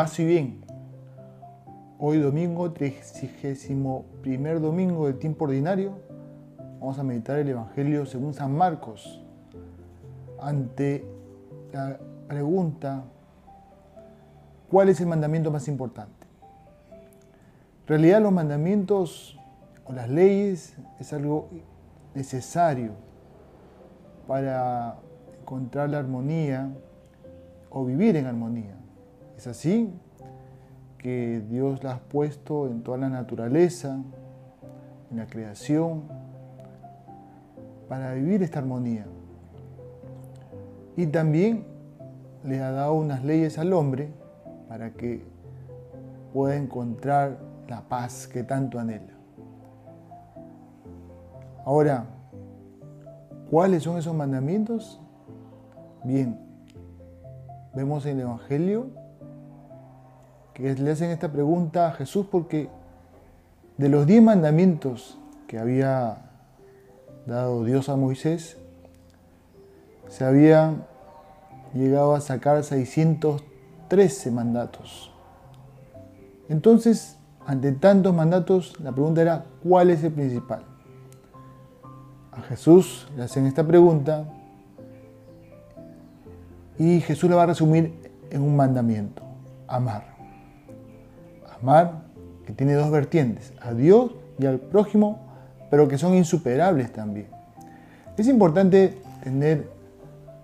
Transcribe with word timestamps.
paz 0.00 0.18
y 0.18 0.24
bien. 0.24 0.64
Hoy 1.98 2.20
domingo, 2.20 2.72
31 2.72 4.58
domingo 4.58 5.06
del 5.06 5.18
tiempo 5.18 5.44
ordinario, 5.44 5.98
vamos 6.80 6.98
a 6.98 7.02
meditar 7.02 7.38
el 7.38 7.50
Evangelio 7.50 8.06
según 8.06 8.32
San 8.32 8.56
Marcos. 8.56 9.22
Ante 10.40 11.04
la 11.70 11.98
pregunta, 12.28 13.04
¿cuál 14.70 14.88
es 14.88 15.02
el 15.02 15.06
mandamiento 15.06 15.50
más 15.50 15.68
importante? 15.68 16.26
En 17.82 17.86
realidad 17.86 18.22
los 18.22 18.32
mandamientos 18.32 19.38
o 19.84 19.92
las 19.92 20.08
leyes 20.08 20.78
es 20.98 21.12
algo 21.12 21.50
necesario 22.14 22.92
para 24.26 24.96
encontrar 25.42 25.90
la 25.90 25.98
armonía 25.98 26.70
o 27.68 27.84
vivir 27.84 28.16
en 28.16 28.24
armonía. 28.24 28.79
Es 29.40 29.46
así 29.46 29.90
que 30.98 31.42
Dios 31.48 31.82
la 31.82 31.92
ha 31.92 31.98
puesto 31.98 32.66
en 32.66 32.82
toda 32.82 32.98
la 32.98 33.08
naturaleza, 33.08 33.98
en 35.10 35.16
la 35.16 35.24
creación, 35.24 36.02
para 37.88 38.12
vivir 38.12 38.42
esta 38.42 38.58
armonía. 38.58 39.06
Y 40.94 41.06
también 41.06 41.64
le 42.44 42.60
ha 42.60 42.70
dado 42.70 42.92
unas 42.92 43.24
leyes 43.24 43.56
al 43.56 43.72
hombre 43.72 44.12
para 44.68 44.90
que 44.90 45.24
pueda 46.34 46.56
encontrar 46.56 47.38
la 47.66 47.80
paz 47.80 48.28
que 48.28 48.42
tanto 48.42 48.78
anhela. 48.78 49.14
Ahora, 51.64 52.04
¿cuáles 53.50 53.84
son 53.84 53.96
esos 53.96 54.14
mandamientos? 54.14 55.00
Bien, 56.04 56.38
vemos 57.74 58.04
en 58.04 58.18
el 58.18 58.24
Evangelio 58.24 58.99
le 60.60 60.90
hacen 60.90 61.10
esta 61.10 61.32
pregunta 61.32 61.88
a 61.88 61.92
Jesús 61.92 62.26
porque 62.30 62.68
de 63.78 63.88
los 63.88 64.06
diez 64.06 64.22
mandamientos 64.22 65.18
que 65.46 65.58
había 65.58 66.30
dado 67.26 67.64
Dios 67.64 67.88
a 67.88 67.96
Moisés, 67.96 68.56
se 70.08 70.24
había 70.24 70.74
llegado 71.72 72.14
a 72.14 72.20
sacar 72.20 72.62
613 72.62 74.30
mandatos. 74.30 75.12
Entonces, 76.48 77.16
ante 77.46 77.72
tantos 77.72 78.14
mandatos, 78.14 78.78
la 78.80 78.92
pregunta 78.92 79.22
era, 79.22 79.46
¿cuál 79.62 79.90
es 79.90 80.04
el 80.04 80.12
principal? 80.12 80.62
A 82.32 82.42
Jesús 82.42 83.08
le 83.16 83.22
hacen 83.22 83.46
esta 83.46 83.66
pregunta 83.66 84.24
y 86.78 87.00
Jesús 87.00 87.30
la 87.30 87.36
va 87.36 87.44
a 87.44 87.46
resumir 87.46 87.94
en 88.30 88.42
un 88.42 88.56
mandamiento, 88.56 89.22
amar. 89.66 90.19
Amar 91.62 92.02
que 92.46 92.52
tiene 92.52 92.74
dos 92.74 92.90
vertientes, 92.90 93.52
a 93.60 93.72
Dios 93.72 94.12
y 94.38 94.46
al 94.46 94.58
prójimo, 94.58 95.18
pero 95.70 95.88
que 95.88 95.98
son 95.98 96.14
insuperables 96.14 96.92
también. 96.92 97.28
Es 98.16 98.26
importante 98.26 98.98
tener 99.22 99.68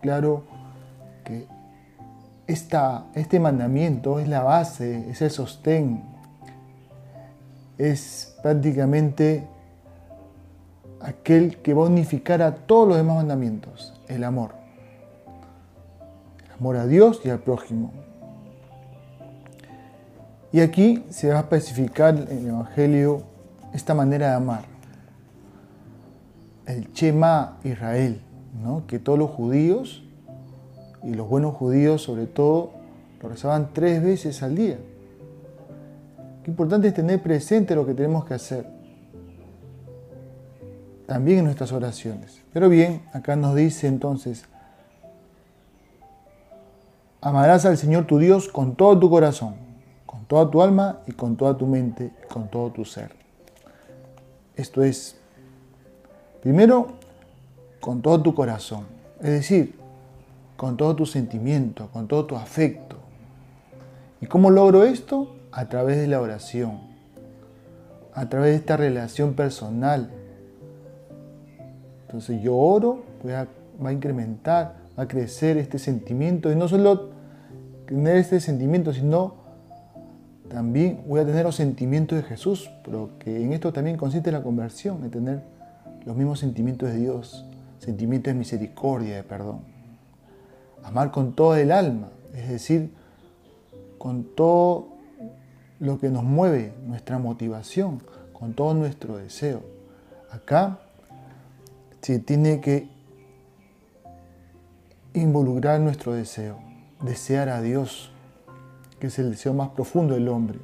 claro 0.00 0.44
que 1.24 1.46
esta, 2.46 3.06
este 3.14 3.38
mandamiento 3.38 4.18
es 4.18 4.28
la 4.28 4.42
base, 4.42 5.10
es 5.10 5.22
el 5.22 5.30
sostén, 5.30 6.02
es 7.78 8.36
prácticamente 8.42 9.46
aquel 11.00 11.58
que 11.58 11.74
va 11.74 11.84
a 11.84 11.86
unificar 11.86 12.42
a 12.42 12.54
todos 12.54 12.88
los 12.88 12.96
demás 12.96 13.16
mandamientos, 13.16 13.94
el 14.08 14.24
amor 14.24 14.60
amor 16.60 16.76
a 16.76 16.86
Dios 16.86 17.22
y 17.24 17.30
al 17.30 17.38
prójimo. 17.38 17.90
Y 20.52 20.60
aquí 20.60 21.04
se 21.10 21.28
va 21.28 21.36
a 21.36 21.40
especificar 21.40 22.16
en 22.16 22.38
el 22.38 22.48
Evangelio 22.48 23.22
esta 23.72 23.94
manera 23.94 24.30
de 24.30 24.34
amar. 24.34 24.64
El 26.66 26.92
Chema 26.92 27.58
Israel, 27.64 28.20
¿no? 28.62 28.86
que 28.86 28.98
todos 28.98 29.18
los 29.18 29.30
judíos, 29.30 30.04
y 31.02 31.14
los 31.14 31.28
buenos 31.28 31.54
judíos 31.54 32.02
sobre 32.02 32.26
todo, 32.26 32.72
lo 33.22 33.28
rezaban 33.28 33.70
tres 33.72 34.02
veces 34.02 34.42
al 34.42 34.54
día. 34.54 34.78
Qué 36.44 36.50
importante 36.50 36.88
es 36.88 36.94
tener 36.94 37.22
presente 37.22 37.74
lo 37.74 37.86
que 37.86 37.94
tenemos 37.94 38.24
que 38.24 38.34
hacer. 38.34 38.66
También 41.06 41.38
en 41.38 41.44
nuestras 41.44 41.72
oraciones. 41.72 42.40
Pero 42.52 42.68
bien, 42.68 43.02
acá 43.12 43.36
nos 43.36 43.54
dice 43.54 43.86
entonces, 43.86 44.44
Amarás 47.22 47.66
al 47.66 47.76
Señor 47.76 48.06
tu 48.06 48.18
Dios 48.18 48.48
con 48.48 48.76
todo 48.76 48.98
tu 48.98 49.10
corazón, 49.10 49.54
toda 50.30 50.48
tu 50.48 50.62
alma 50.62 51.00
y 51.08 51.12
con 51.12 51.34
toda 51.34 51.58
tu 51.58 51.66
mente, 51.66 52.12
con 52.32 52.48
todo 52.48 52.70
tu 52.70 52.84
ser. 52.84 53.10
Esto 54.54 54.84
es, 54.84 55.16
primero, 56.40 56.86
con 57.80 58.00
todo 58.00 58.22
tu 58.22 58.32
corazón, 58.32 58.84
es 59.18 59.30
decir, 59.30 59.74
con 60.56 60.76
todo 60.76 60.94
tu 60.94 61.04
sentimiento, 61.04 61.88
con 61.92 62.06
todo 62.06 62.26
tu 62.26 62.36
afecto. 62.36 62.94
¿Y 64.20 64.26
cómo 64.26 64.50
logro 64.50 64.84
esto? 64.84 65.34
A 65.50 65.68
través 65.68 65.96
de 65.96 66.06
la 66.06 66.20
oración, 66.20 66.78
a 68.14 68.28
través 68.28 68.52
de 68.52 68.56
esta 68.58 68.76
relación 68.76 69.34
personal. 69.34 70.12
Entonces 72.02 72.40
yo 72.40 72.54
oro, 72.56 73.02
va 73.26 73.88
a 73.88 73.92
incrementar 73.92 74.76
a 74.96 75.08
crecer 75.08 75.56
este 75.56 75.80
sentimiento 75.80 76.52
y 76.52 76.54
no 76.54 76.68
solo 76.68 77.08
tener 77.88 78.16
este 78.18 78.38
sentimiento, 78.38 78.92
sino 78.92 79.39
también 80.50 81.04
voy 81.06 81.20
a 81.20 81.24
tener 81.24 81.44
los 81.44 81.54
sentimientos 81.54 82.18
de 82.18 82.24
Jesús, 82.24 82.70
pero 82.84 83.10
que 83.20 83.42
en 83.42 83.52
esto 83.52 83.72
también 83.72 83.96
consiste 83.96 84.32
la 84.32 84.42
conversión, 84.42 85.00
de 85.00 85.08
tener 85.08 85.42
los 86.04 86.16
mismos 86.16 86.40
sentimientos 86.40 86.90
de 86.90 86.96
Dios, 86.96 87.46
sentimientos 87.78 88.32
de 88.32 88.38
misericordia, 88.38 89.16
de 89.16 89.22
perdón. 89.22 89.60
Amar 90.82 91.12
con 91.12 91.34
toda 91.34 91.60
el 91.60 91.70
alma, 91.70 92.08
es 92.34 92.48
decir, 92.48 92.92
con 93.96 94.24
todo 94.34 94.88
lo 95.78 96.00
que 96.00 96.08
nos 96.08 96.24
mueve, 96.24 96.72
nuestra 96.84 97.18
motivación, 97.18 98.02
con 98.32 98.54
todo 98.54 98.74
nuestro 98.74 99.18
deseo. 99.18 99.62
Acá 100.32 100.80
se 102.02 102.18
tiene 102.18 102.60
que 102.60 102.88
involucrar 105.14 105.80
nuestro 105.80 106.12
deseo, 106.12 106.58
desear 107.02 107.50
a 107.50 107.60
Dios, 107.60 108.10
que 109.00 109.08
es 109.08 109.18
el 109.18 109.30
deseo 109.30 109.54
más 109.54 109.70
profundo 109.70 110.14
del 110.14 110.28
hombre. 110.28 110.60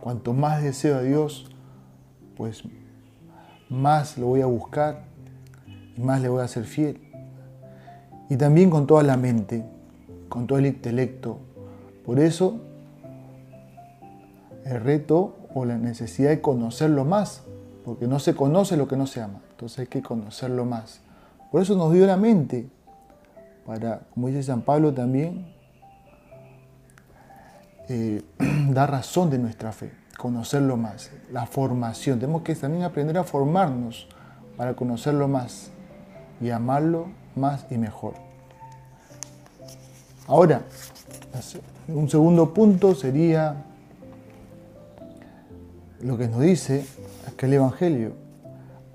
Cuanto 0.00 0.34
más 0.34 0.62
deseo 0.62 0.96
a 0.96 1.02
Dios, 1.02 1.46
pues 2.36 2.64
más 3.70 4.18
lo 4.18 4.26
voy 4.26 4.40
a 4.42 4.46
buscar 4.46 5.04
y 5.96 6.00
más 6.00 6.20
le 6.20 6.28
voy 6.28 6.42
a 6.42 6.48
ser 6.48 6.64
fiel. 6.64 7.00
Y 8.28 8.36
también 8.36 8.68
con 8.68 8.86
toda 8.86 9.02
la 9.02 9.16
mente, 9.16 9.64
con 10.28 10.46
todo 10.46 10.58
el 10.58 10.66
intelecto. 10.66 11.38
Por 12.04 12.18
eso 12.18 12.60
el 14.64 14.80
reto 14.80 15.36
o 15.54 15.64
la 15.64 15.78
necesidad 15.78 16.30
de 16.30 16.40
conocerlo 16.40 17.04
más, 17.04 17.42
porque 17.84 18.06
no 18.06 18.18
se 18.18 18.34
conoce 18.34 18.76
lo 18.76 18.88
que 18.88 18.96
no 18.96 19.06
se 19.06 19.20
ama, 19.20 19.40
entonces 19.50 19.80
hay 19.80 19.86
que 19.86 20.02
conocerlo 20.02 20.64
más. 20.64 21.00
Por 21.50 21.62
eso 21.62 21.76
nos 21.76 21.92
dio 21.92 22.06
la 22.06 22.16
mente, 22.16 22.68
para, 23.66 24.00
como 24.14 24.28
dice 24.28 24.42
San 24.42 24.62
Pablo 24.62 24.94
también, 24.94 25.52
eh, 27.88 28.22
dar 28.70 28.90
razón 28.90 29.30
de 29.30 29.38
nuestra 29.38 29.72
fe, 29.72 29.92
conocerlo 30.18 30.76
más, 30.76 31.10
la 31.30 31.46
formación. 31.46 32.18
Tenemos 32.18 32.42
que 32.42 32.54
también 32.54 32.84
aprender 32.84 33.18
a 33.18 33.24
formarnos 33.24 34.08
para 34.56 34.74
conocerlo 34.74 35.28
más 35.28 35.70
y 36.40 36.50
amarlo 36.50 37.08
más 37.34 37.66
y 37.70 37.78
mejor. 37.78 38.14
Ahora, 40.26 40.62
un 41.88 42.08
segundo 42.08 42.54
punto 42.54 42.94
sería 42.94 43.64
lo 46.00 46.16
que 46.18 46.28
nos 46.28 46.40
dice 46.40 46.86
aquel 47.26 47.54
Evangelio, 47.54 48.12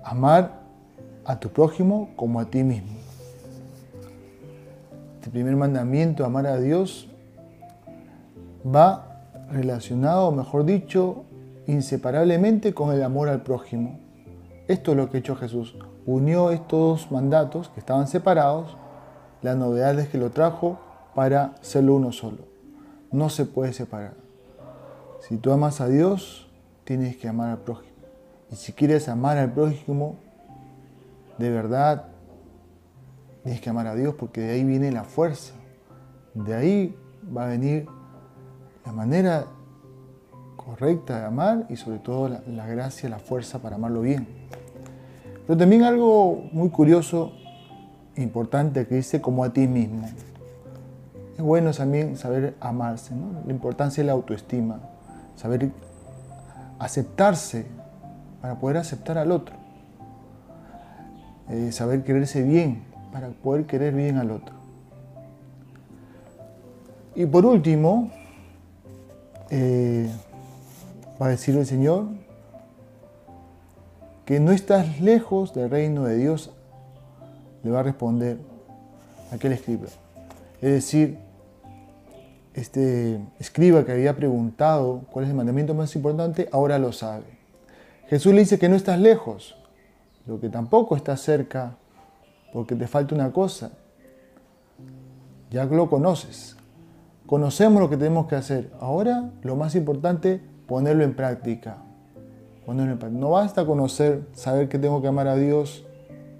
amar 0.02 0.60
a 1.24 1.38
tu 1.38 1.50
prójimo 1.50 2.10
como 2.16 2.40
a 2.40 2.46
ti 2.46 2.64
mismo. 2.64 2.92
El 5.24 5.30
primer 5.30 5.56
mandamiento, 5.56 6.24
amar 6.24 6.46
a 6.46 6.58
Dios, 6.58 7.08
va 8.66 9.22
relacionado, 9.50 10.30
mejor 10.32 10.64
dicho, 10.64 11.24
inseparablemente 11.66 12.74
con 12.74 12.92
el 12.92 13.02
amor 13.02 13.28
al 13.28 13.42
prójimo. 13.42 13.98
Esto 14.66 14.92
es 14.92 14.96
lo 14.96 15.10
que 15.10 15.18
ha 15.18 15.20
hecho 15.20 15.36
Jesús. 15.36 15.76
Unió 16.06 16.50
estos 16.50 16.78
dos 16.78 17.12
mandatos 17.12 17.68
que 17.70 17.80
estaban 17.80 18.08
separados. 18.08 18.76
La 19.42 19.54
novedad 19.54 19.98
es 19.98 20.08
que 20.08 20.18
lo 20.18 20.30
trajo 20.30 20.78
para 21.14 21.54
serlo 21.60 21.94
uno 21.96 22.12
solo. 22.12 22.38
No 23.12 23.30
se 23.30 23.44
puede 23.44 23.72
separar. 23.72 24.14
Si 25.20 25.36
tú 25.36 25.52
amas 25.52 25.80
a 25.80 25.88
Dios, 25.88 26.48
tienes 26.84 27.16
que 27.16 27.28
amar 27.28 27.50
al 27.50 27.58
prójimo. 27.58 27.94
Y 28.50 28.56
si 28.56 28.72
quieres 28.72 29.08
amar 29.08 29.38
al 29.38 29.52
prójimo, 29.52 30.16
de 31.38 31.50
verdad, 31.50 32.06
Tienes 33.48 33.62
que 33.62 33.70
amar 33.70 33.86
a 33.86 33.94
Dios 33.94 34.14
porque 34.14 34.42
de 34.42 34.50
ahí 34.52 34.64
viene 34.64 34.92
la 34.92 35.04
fuerza. 35.04 35.54
De 36.34 36.54
ahí 36.54 36.94
va 37.34 37.44
a 37.44 37.48
venir 37.48 37.86
la 38.88 38.94
manera 38.94 39.44
correcta 40.56 41.18
de 41.18 41.26
amar 41.26 41.66
y 41.68 41.76
sobre 41.76 41.98
todo 41.98 42.30
la, 42.30 42.66
gracia, 42.66 43.06
la 43.10 43.18
fuerza 43.18 43.58
para 43.58 43.76
amarlo 43.76 44.00
bien. 44.00 44.26
Pero 45.46 45.58
también 45.58 45.82
algo 45.82 46.48
muy 46.52 46.70
curioso, 46.70 47.34
importante, 48.16 48.86
que 48.86 48.94
dice 48.94 49.20
como 49.20 49.44
a 49.44 49.52
ti 49.52 49.66
mismo. 49.68 50.08
Es 51.36 51.42
bueno 51.42 51.70
también 51.72 52.16
saber 52.16 52.56
amarse, 52.60 53.14
¿no? 53.14 53.42
la 53.44 53.52
importancia 53.52 54.02
de 54.02 54.06
la 54.06 54.14
autoestima, 54.14 54.80
saber 55.36 55.70
aceptarse 56.78 57.66
para 58.40 58.58
poder 58.58 58.78
aceptar 58.78 59.18
al 59.18 59.32
otro, 59.32 59.54
eh, 61.50 61.72
saber 61.72 62.04
quererse 62.04 62.42
bien 62.42 62.84
para 63.12 63.28
poder 63.28 63.66
querer 63.66 63.94
bien 63.94 64.16
al 64.16 64.30
otro. 64.30 64.54
Y 67.14 67.26
por 67.26 67.44
último, 67.44 68.10
eh, 69.50 70.10
va 71.20 71.26
a 71.26 71.30
decir 71.30 71.56
el 71.56 71.66
Señor 71.66 72.06
que 74.28 74.40
no 74.40 74.52
estás 74.52 75.00
lejos 75.00 75.54
del 75.54 75.70
reino 75.70 76.04
de 76.04 76.18
Dios, 76.18 76.50
le 77.62 77.70
va 77.70 77.80
a 77.80 77.82
responder 77.82 78.36
aquel 79.32 79.52
escriba. 79.52 79.86
Es 80.60 80.70
decir, 80.70 81.16
este 82.52 83.18
escriba 83.38 83.86
que 83.86 83.92
había 83.92 84.14
preguntado 84.14 85.00
cuál 85.10 85.24
es 85.24 85.30
el 85.30 85.36
mandamiento 85.36 85.72
más 85.72 85.96
importante, 85.96 86.46
ahora 86.52 86.78
lo 86.78 86.92
sabe. 86.92 87.24
Jesús 88.08 88.34
le 88.34 88.40
dice 88.40 88.58
que 88.58 88.68
no 88.68 88.76
estás 88.76 89.00
lejos, 89.00 89.56
lo 90.26 90.38
que 90.38 90.50
tampoco 90.50 90.94
estás 90.94 91.22
cerca, 91.22 91.76
porque 92.52 92.74
te 92.74 92.86
falta 92.86 93.14
una 93.14 93.32
cosa. 93.32 93.70
Ya 95.50 95.64
lo 95.64 95.88
conoces. 95.88 96.57
Conocemos 97.28 97.82
lo 97.82 97.90
que 97.90 97.98
tenemos 97.98 98.26
que 98.26 98.36
hacer. 98.36 98.72
Ahora 98.80 99.30
lo 99.42 99.54
más 99.54 99.74
importante, 99.74 100.40
ponerlo 100.66 101.04
en 101.04 101.14
práctica. 101.14 101.76
Ponerlo. 102.64 103.10
No 103.10 103.28
basta 103.28 103.66
conocer, 103.66 104.26
saber 104.32 104.70
que 104.70 104.78
tengo 104.78 105.02
que 105.02 105.08
amar 105.08 105.28
a 105.28 105.36
Dios, 105.36 105.84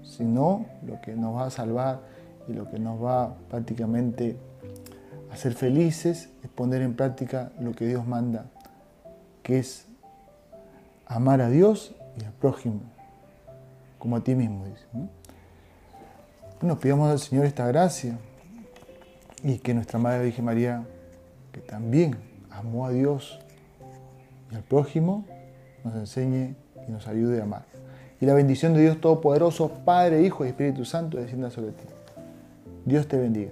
sino 0.01 0.65
lo 0.83 0.99
que 0.99 1.15
nos 1.15 1.35
va 1.35 1.45
a 1.45 1.49
salvar 1.51 1.99
y 2.47 2.53
lo 2.53 2.71
que 2.71 2.79
nos 2.79 2.99
va 3.03 3.35
prácticamente 3.51 4.35
a 5.31 5.37
ser 5.37 5.53
felices 5.53 6.31
es 6.41 6.49
poner 6.49 6.81
en 6.81 6.95
práctica 6.95 7.51
lo 7.59 7.73
que 7.73 7.85
Dios 7.85 8.07
manda, 8.07 8.47
que 9.43 9.59
es 9.59 9.85
amar 11.05 11.39
a 11.41 11.51
Dios 11.51 11.93
y 12.19 12.25
al 12.25 12.33
prójimo, 12.33 12.81
como 13.99 14.15
a 14.15 14.21
ti 14.21 14.33
mismo, 14.33 14.65
dice. 14.65 14.87
Nos 16.63 16.79
pidamos 16.79 17.11
al 17.11 17.19
Señor 17.19 17.45
esta 17.45 17.67
gracia 17.67 18.17
y 19.43 19.57
que 19.59 19.73
nuestra 19.73 19.99
Madre 19.99 20.25
Virgen 20.25 20.45
María, 20.45 20.83
que 21.51 21.61
también 21.61 22.15
amó 22.49 22.85
a 22.85 22.91
Dios 22.91 23.39
y 24.51 24.55
al 24.55 24.63
prójimo, 24.63 25.25
nos 25.83 25.95
enseñe 25.95 26.55
y 26.87 26.91
nos 26.91 27.07
ayude 27.07 27.39
a 27.39 27.43
amar. 27.43 27.65
Y 28.21 28.25
la 28.25 28.33
bendición 28.33 28.73
de 28.73 28.81
Dios 28.81 28.99
Todopoderoso, 28.99 29.69
Padre, 29.85 30.23
Hijo 30.23 30.45
y 30.45 30.49
Espíritu 30.49 30.83
Santo, 30.83 31.17
descienda 31.17 31.49
sobre 31.49 31.71
ti. 31.71 31.83
Dios 32.85 33.07
te 33.07 33.17
bendiga. 33.17 33.51